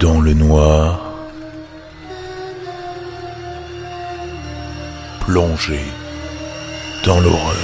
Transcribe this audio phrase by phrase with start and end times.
[0.00, 1.12] Dans le noir,
[5.20, 5.80] plongé
[7.04, 7.56] dans l'horreur.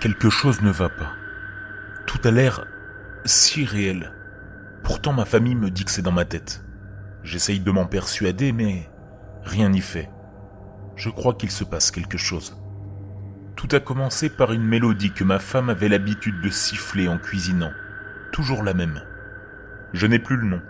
[0.00, 1.12] Quelque chose ne va pas.
[2.06, 2.64] Tout a l'air
[3.26, 4.12] si réel.
[4.82, 6.64] Pourtant ma famille me dit que c'est dans ma tête.
[7.24, 8.88] J'essaye de m'en persuader, mais
[9.44, 10.08] rien n'y fait.
[10.96, 12.56] Je crois qu'il se passe quelque chose.
[13.58, 17.72] Tout a commencé par une mélodie que ma femme avait l'habitude de siffler en cuisinant.
[18.30, 19.02] Toujours la même.
[19.92, 20.62] Je n'ai plus le nom.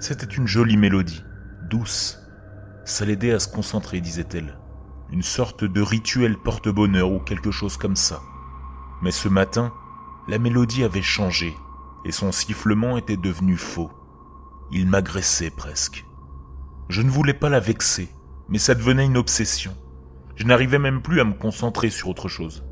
[0.00, 1.24] C'était une jolie mélodie,
[1.70, 2.18] douce.
[2.84, 4.58] Ça l'aidait à se concentrer, disait-elle.
[5.12, 8.20] Une sorte de rituel porte-bonheur ou quelque chose comme ça.
[9.00, 9.72] Mais ce matin,
[10.26, 11.54] la mélodie avait changé
[12.04, 13.92] et son sifflement était devenu faux.
[14.72, 16.04] Il m'agressait presque.
[16.88, 18.08] Je ne voulais pas la vexer,
[18.48, 19.76] mais ça devenait une obsession.
[20.36, 22.64] Je n'arrivais même plus à me concentrer sur autre chose.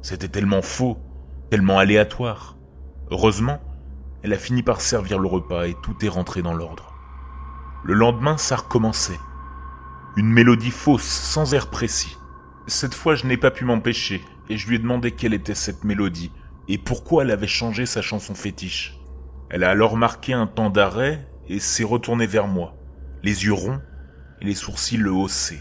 [0.00, 0.98] C'était tellement faux,
[1.50, 2.56] tellement aléatoire.
[3.10, 3.60] Heureusement,
[4.22, 6.94] elle a fini par servir le repas et tout est rentré dans l'ordre.
[7.84, 9.18] Le lendemain, ça recommençait.
[10.16, 12.16] Une mélodie fausse, sans air précis.
[12.66, 15.84] Cette fois, je n'ai pas pu m'empêcher et je lui ai demandé quelle était cette
[15.84, 16.32] mélodie
[16.68, 18.98] et pourquoi elle avait changé sa chanson fétiche.
[19.50, 22.76] Elle a alors marqué un temps d'arrêt et s'est retournée vers moi,
[23.22, 23.80] les yeux ronds
[24.40, 25.60] et les sourcils le haussés.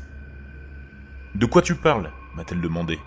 [1.36, 3.00] De quoi tu parles m'a-t-elle demandé.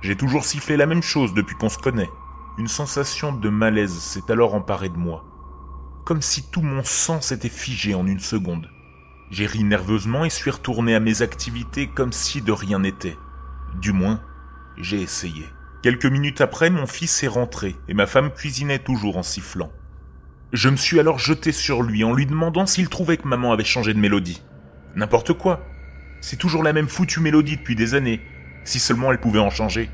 [0.00, 2.10] J'ai toujours sifflé la même chose depuis qu'on se connaît.
[2.58, 5.24] Une sensation de malaise s'est alors emparée de moi,
[6.04, 8.70] comme si tout mon sang s'était figé en une seconde.
[9.30, 13.18] J'ai ri nerveusement et suis retourné à mes activités comme si de rien n'était.
[13.80, 14.20] Du moins,
[14.78, 15.44] j'ai essayé.
[15.82, 19.72] Quelques minutes après, mon fils est rentré et ma femme cuisinait toujours en sifflant.
[20.52, 23.64] Je me suis alors jeté sur lui en lui demandant s'il trouvait que maman avait
[23.64, 24.42] changé de mélodie.
[24.94, 25.60] N'importe quoi.
[26.20, 28.20] C'est toujours la même foutue mélodie depuis des années.
[28.64, 29.90] Si seulement elle pouvait en changer.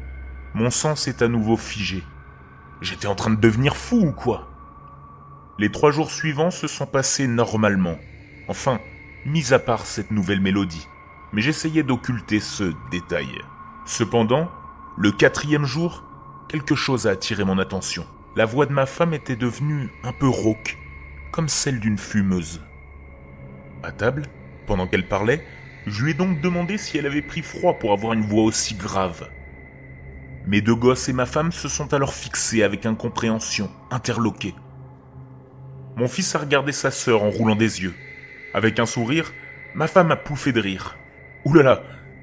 [0.54, 2.02] Mon sang s'est à nouveau figé.
[2.80, 4.48] J'étais en train de devenir fou ou quoi?
[5.58, 7.98] Les trois jours suivants se sont passés normalement.
[8.48, 8.80] Enfin,
[9.24, 10.86] mis à part cette nouvelle mélodie.
[11.32, 13.28] Mais j'essayais d'occulter ce détail.
[13.86, 14.50] Cependant,
[14.98, 16.04] le quatrième jour,
[16.48, 18.06] quelque chose a attiré mon attention.
[18.36, 20.78] La voix de ma femme était devenue un peu rauque,
[21.30, 22.62] comme celle d'une fumeuse.
[23.82, 24.26] À table,
[24.66, 25.44] pendant qu'elle parlait,
[25.86, 28.74] je lui ai donc demandé si elle avait pris froid pour avoir une voix aussi
[28.74, 29.28] grave.
[30.46, 34.54] Mes deux gosses et ma femme se sont alors fixés avec incompréhension, interloqués.
[35.96, 37.94] Mon fils a regardé sa sœur en roulant des yeux.
[38.54, 39.32] Avec un sourire,
[39.74, 40.96] ma femme a pouffé de rire.
[41.44, 41.82] Oulala,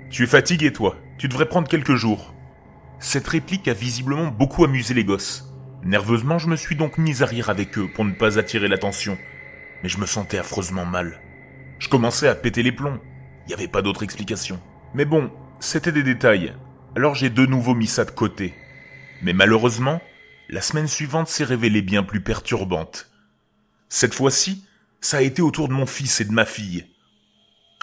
[0.09, 2.33] tu es fatigué toi, tu devrais prendre quelques jours.
[2.99, 5.53] Cette réplique a visiblement beaucoup amusé les gosses.
[5.83, 9.17] Nerveusement, je me suis donc mis à rire avec eux pour ne pas attirer l'attention.
[9.81, 11.21] Mais je me sentais affreusement mal.
[11.79, 12.99] Je commençais à péter les plombs.
[13.49, 14.61] N'y avait pas d'autre explication.
[14.93, 16.53] Mais bon, c'était des détails.
[16.95, 18.53] Alors j'ai de nouveau mis ça de côté.
[19.23, 20.03] Mais malheureusement,
[20.49, 23.09] la semaine suivante s'est révélée bien plus perturbante.
[23.89, 24.65] Cette fois-ci,
[25.01, 26.85] ça a été autour de mon fils et de ma fille.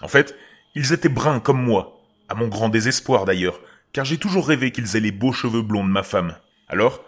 [0.03, 0.37] En fait,
[0.77, 3.59] ils étaient bruns comme moi, à mon grand désespoir d'ailleurs,
[3.93, 6.37] car j'ai toujours rêvé qu'ils aient les beaux cheveux blonds de ma femme.
[6.69, 7.05] Alors,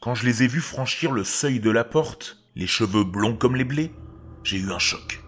[0.00, 3.54] quand je les ai vus franchir le seuil de la porte, les cheveux blonds comme
[3.54, 3.92] les blés,
[4.44, 5.20] j'ai eu un choc.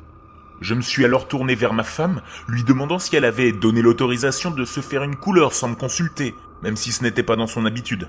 [0.61, 4.51] Je me suis alors tourné vers ma femme, lui demandant si elle avait donné l'autorisation
[4.51, 7.65] de se faire une couleur sans me consulter, même si ce n'était pas dans son
[7.65, 8.09] habitude.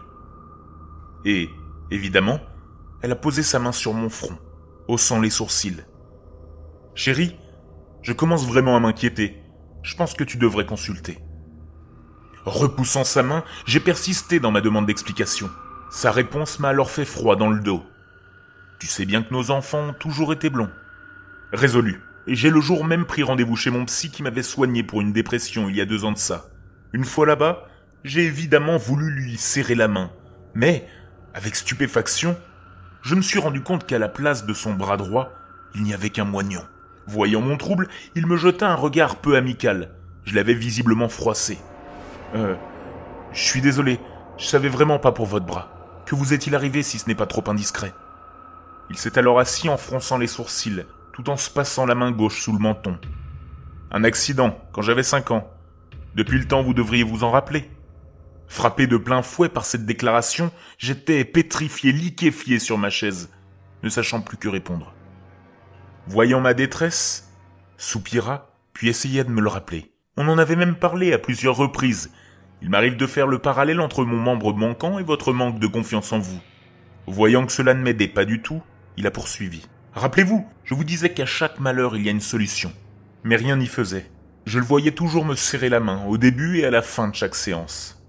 [1.24, 1.50] Et,
[1.92, 2.42] évidemment,
[3.02, 4.38] elle a posé sa main sur mon front,
[4.88, 5.84] haussant les sourcils.
[6.94, 7.38] Chérie,
[8.02, 9.42] je commence vraiment à m'inquiéter.
[9.82, 11.20] Je pense que tu devrais consulter.
[12.46, 15.50] Repoussant sa main, j'ai persisté dans ma demande d'explication.
[15.90, 17.84] Sa réponse m'a alors fait froid dans le dos.
[18.80, 20.72] Tu sais bien que nos enfants ont toujours été blonds.
[21.54, 22.02] Résolu.
[22.28, 25.14] Et j'ai le jour même pris rendez-vous chez mon psy qui m'avait soigné pour une
[25.14, 26.50] dépression il y a deux ans de ça.
[26.94, 27.66] Une fois là-bas,
[28.04, 30.12] j'ai évidemment voulu lui serrer la main.
[30.54, 30.88] Mais,
[31.34, 32.38] avec stupéfaction,
[33.02, 35.32] je me suis rendu compte qu'à la place de son bras droit,
[35.73, 36.64] il n'y avait qu'un moignon.
[37.08, 39.90] Voyant mon trouble, il me jeta un regard peu amical.
[40.26, 41.58] Je l'avais visiblement froissé.
[42.35, 42.56] Euh,
[43.34, 44.00] je suis désolé,
[44.38, 46.03] je savais vraiment pas pour votre bras.
[46.06, 47.94] Que vous est-il arrivé si ce n'est pas trop indiscret?
[48.90, 52.41] Il s'est alors assis en fronçant les sourcils, tout en se passant la main gauche
[52.41, 52.97] sous le menton.
[53.91, 55.49] Un accident, quand j'avais cinq ans.
[56.16, 57.69] Depuis le temps, vous devriez vous en rappeler.
[58.47, 63.29] Frappé de plein fouet par cette déclaration, j'étais pétrifié, liquéfié sur ma chaise,
[63.84, 64.93] ne sachant plus que répondre.
[66.08, 67.31] Voyant ma détresse,
[67.78, 69.93] soupira, puis essaya de me le rappeler.
[70.17, 72.11] On en avait même parlé à plusieurs reprises,
[72.61, 76.13] il m'arrive de faire le parallèle entre mon membre manquant et votre manque de confiance
[76.13, 76.40] en vous.
[77.08, 78.61] Voyant que cela ne m'aidait pas du tout,
[78.97, 79.66] il a poursuivi.
[79.93, 82.72] Rappelez-vous, je vous disais qu'à chaque malheur il y a une solution.
[83.23, 84.09] Mais rien n'y faisait.
[84.46, 87.16] Je le voyais toujours me serrer la main, au début et à la fin de
[87.16, 88.02] chaque séance.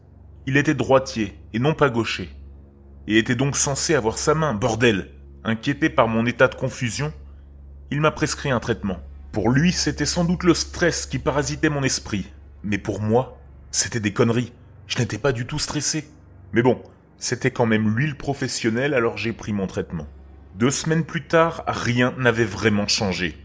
[0.47, 2.31] Il était droitier et non pas gaucher.
[3.09, 5.11] et était donc censé avoir sa main, bordel.
[5.45, 7.13] Inquiété par mon état de confusion,
[7.91, 9.01] il m'a prescrit un traitement.
[9.33, 12.27] Pour lui, c'était sans doute le stress qui parasitait mon esprit.
[12.63, 13.41] Mais pour moi,
[13.73, 14.53] c'était des conneries.
[14.87, 16.09] Je n'étais pas du tout stressé.
[16.53, 16.81] Mais bon,
[17.19, 20.07] c'était quand même lui le alors j'ai pris mon traitement.
[20.55, 23.37] Deux semaines plus tard, rien n'avait vraiment changé.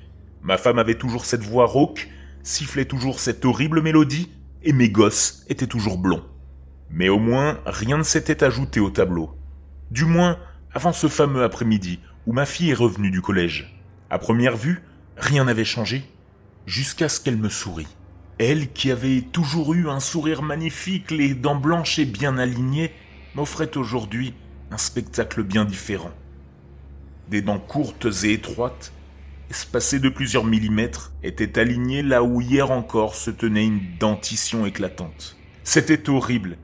[0.41, 2.09] Ma femme avait toujours cette voix rauque,
[2.43, 4.31] sifflait toujours cette horrible mélodie,
[4.63, 6.25] et mes gosses étaient toujours blonds.
[6.89, 9.37] Mais au moins, rien ne s'était ajouté au tableau.
[9.89, 10.37] Du moins,
[10.73, 13.73] avant ce fameux après-midi où ma fille est revenue du collège.
[14.09, 14.83] À première vue,
[15.15, 16.03] rien n'avait changé,
[16.65, 17.87] jusqu'à ce qu'elle me sourie.
[18.37, 22.91] Elle, qui avait toujours eu un sourire magnifique, les dents blanches et bien alignées,
[23.33, 24.33] m'offrait aujourd'hui
[24.71, 26.11] un spectacle bien différent.
[27.29, 28.93] Des dents courtes et étroites,
[29.49, 35.35] espacées de plusieurs millimètres, étaient alignées là où hier encore se tenait une dentition éclatante.
[35.65, 36.57] C'était horrible,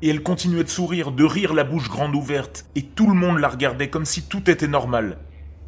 [0.00, 3.38] et elle continuait de sourire, de rire la bouche grande ouverte, et tout le monde
[3.38, 5.18] la regardait comme si tout était normal.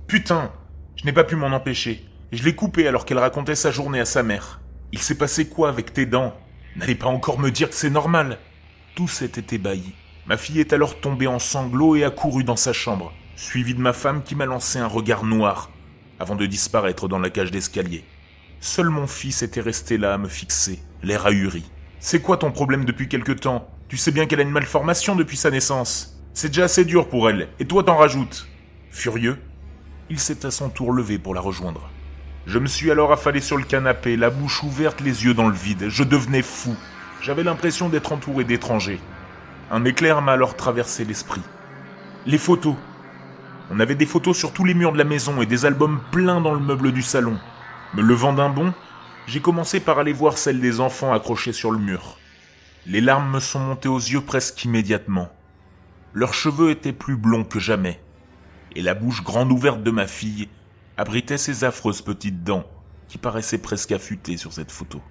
[0.07, 0.51] Putain,
[0.97, 2.07] je n'ai pas pu m'en empêcher.
[2.33, 4.61] Je l'ai coupée alors qu'elle racontait sa journée à sa mère.
[4.93, 6.35] Il s'est passé quoi avec tes dents?
[6.77, 8.39] N'allez pas encore me dire que c'est normal.
[8.95, 9.93] Tous étaient ébahis.
[10.27, 13.81] Ma fille est alors tombée en sanglots et a couru dans sa chambre, suivie de
[13.81, 15.71] ma femme qui m'a lancé un regard noir
[16.19, 18.05] avant de disparaître dans la cage d'escalier.
[18.61, 21.65] Seul mon fils était resté là à me fixer, l'air ahuri.
[22.01, 23.71] C'est quoi ton problème depuis quelque temps?
[23.87, 26.21] Tu sais bien qu'elle a une malformation depuis sa naissance.
[26.35, 28.49] C'est déjà assez dur pour elle, et toi t'en rajoutes.
[28.91, 29.39] Furieux,
[30.11, 31.89] il s'est à son tour levé pour la rejoindre.
[32.47, 35.55] Je me suis alors affalé sur le canapé, la bouche ouverte, les yeux dans le
[35.55, 35.89] vide.
[35.89, 36.75] Je devenais fou.
[37.23, 39.01] J'avais l'impression d'être entouré d'étrangers.
[39.71, 41.43] Un éclair m'a alors traversé l'esprit.
[42.27, 42.75] Les photos.
[43.71, 46.41] On avait des photos sur tous les murs de la maison et des albums pleins
[46.41, 47.39] dans le meuble du salon.
[47.95, 48.73] Me levant d'un bond,
[49.27, 52.19] j'ai commencé par aller voir celles des enfants accrochées sur le mur.
[52.87, 55.29] Les larmes me sont montées aux yeux presque immédiatement.
[56.15, 58.01] Leurs cheveux étaient plus blonds que jamais,
[58.75, 60.49] et la bouche grande ouverte de ma fille
[60.97, 62.65] abritait ses affreuses petites dents
[63.09, 65.03] qui paraissaient presque affûtées sur cette photo.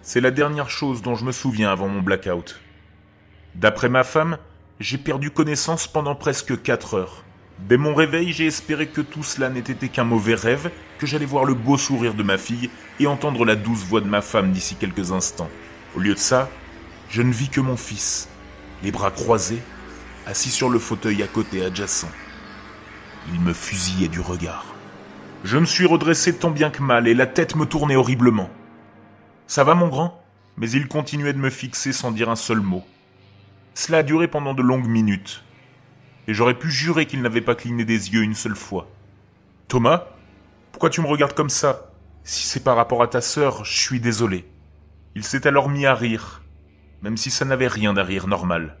[0.00, 2.58] C'est la dernière chose dont je me souviens avant mon blackout.
[3.54, 4.38] D'après ma femme,
[4.78, 7.24] j'ai perdu connaissance pendant presque quatre heures.
[7.68, 11.44] Dès mon réveil, j'ai espéré que tout cela n'était qu'un mauvais rêve, que j'allais voir
[11.44, 14.76] le beau sourire de ma fille et entendre la douce voix de ma femme d'ici
[14.76, 15.50] quelques instants.
[15.94, 16.48] Au lieu de ça,
[17.10, 18.28] je ne vis que mon fils,
[18.82, 19.62] les bras croisés,
[20.26, 22.10] assis sur le fauteuil à côté adjacent.
[23.32, 24.66] Il me fusillait du regard.
[25.44, 28.50] Je me suis redressé tant bien que mal et la tête me tournait horriblement.
[29.46, 30.22] Ça va mon grand?
[30.56, 32.84] Mais il continuait de me fixer sans dire un seul mot.
[33.74, 35.42] Cela a duré pendant de longues minutes.
[36.30, 38.88] Et j'aurais pu jurer qu'il n'avait pas cligné des yeux une seule fois.
[39.66, 40.04] Thomas
[40.70, 41.90] Pourquoi tu me regardes comme ça?
[42.22, 44.48] Si c'est par rapport à ta sœur, je suis désolé.
[45.16, 46.44] Il s'est alors mis à rire,
[47.02, 48.78] même si ça n'avait rien d'un rire normal.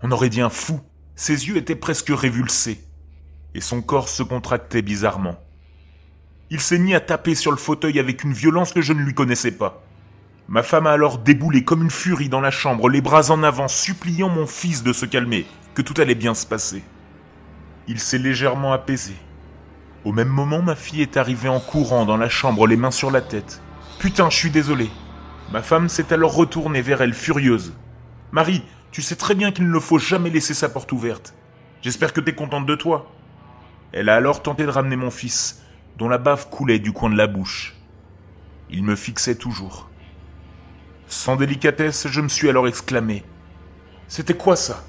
[0.00, 0.80] On aurait dit un fou.
[1.14, 2.80] Ses yeux étaient presque révulsés,
[3.54, 5.38] et son corps se contractait bizarrement.
[6.48, 9.12] Il s'est mis à taper sur le fauteuil avec une violence que je ne lui
[9.12, 9.82] connaissais pas.
[10.48, 13.68] Ma femme a alors déboulé comme une furie dans la chambre, les bras en avant,
[13.68, 15.44] suppliant mon fils de se calmer,
[15.76, 16.82] que tout allait bien se passer.
[17.86, 19.14] Il s'est légèrement apaisé.
[20.06, 23.10] Au même moment, ma fille est arrivée en courant dans la chambre, les mains sur
[23.10, 23.60] la tête.
[23.98, 24.88] Putain, je suis désolé.
[25.52, 27.74] Ma femme s'est alors retournée vers elle furieuse.
[28.32, 31.34] Marie, tu sais très bien qu'il ne faut jamais laisser sa porte ouverte.
[31.82, 33.12] J'espère que t'es contente de toi.
[33.92, 35.62] Elle a alors tenté de ramener mon fils,
[35.98, 37.76] dont la bave coulait du coin de la bouche.
[38.70, 39.90] Il me fixait toujours.
[41.06, 43.24] Sans délicatesse, je me suis alors exclamé.
[44.08, 44.82] C'était quoi ça?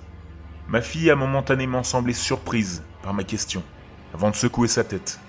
[0.70, 3.64] Ma fille a momentanément semblé surprise par ma question,
[4.14, 5.20] avant de secouer sa tête.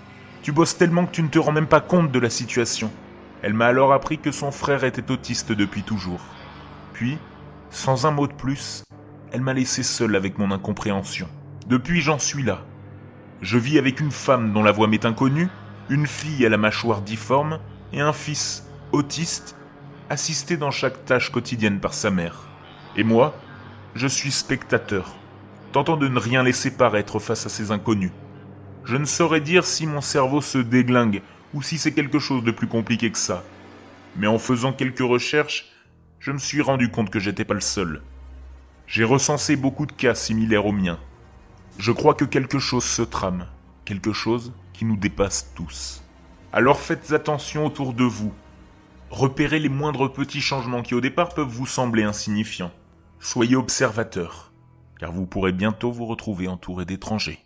[0.43, 2.91] Tu bosses tellement que tu ne te rends même pas compte de la situation.
[3.43, 6.21] Elle m'a alors appris que son frère était autiste depuis toujours.
[6.93, 7.19] Puis,
[7.71, 8.85] sans un mot de plus,
[9.31, 11.29] elle m'a laissé seul avec mon incompréhension.
[11.69, 12.65] Depuis, j'en suis là.
[13.41, 15.49] Je vis avec une femme dont la voix m'est inconnue,
[15.89, 17.61] une fille à la mâchoire difforme
[17.93, 19.57] et un fils autiste
[20.11, 22.49] assisté dans chaque tâche quotidienne par sa mère.
[22.97, 23.35] Et moi,
[23.95, 25.15] je suis spectateur,
[25.73, 28.13] tentant de ne rien laisser paraître face à ces inconnus.
[28.85, 31.23] Je ne saurais dire si mon cerveau se déglingue
[31.55, 33.45] ou si c'est quelque chose de plus compliqué que ça.
[34.17, 35.67] Mais en faisant quelques recherches,
[36.19, 38.03] je me suis rendu compte que j'étais pas le seul.
[38.87, 40.99] J'ai recensé beaucoup de cas similaires aux miens.
[41.79, 43.47] Je crois que quelque chose se trame,
[43.85, 46.03] quelque chose qui nous dépasse tous.
[46.53, 48.33] Alors faites attention autour de vous.
[49.11, 52.73] Repérez les moindres petits changements qui au départ peuvent vous sembler insignifiants.
[53.21, 54.48] Soyez observateurs,
[54.99, 57.41] car vous pourrez bientôt vous retrouver entouré d'étrangers.